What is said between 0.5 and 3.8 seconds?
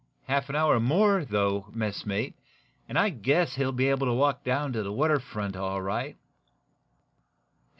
hour more, though, messmate, and I guess he'll